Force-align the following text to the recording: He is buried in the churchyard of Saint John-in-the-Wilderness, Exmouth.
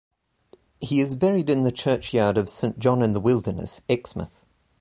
He 0.79 0.99
is 0.99 1.13
buried 1.15 1.47
in 1.47 1.61
the 1.63 1.71
churchyard 1.71 2.35
of 2.35 2.49
Saint 2.49 2.79
John-in-the-Wilderness, 2.79 3.81
Exmouth. 3.87 4.43